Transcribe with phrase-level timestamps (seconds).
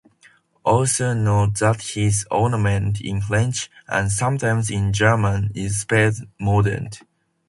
[0.65, 7.03] Also note that this ornament in French, and sometimes in German, is spelled "mordant".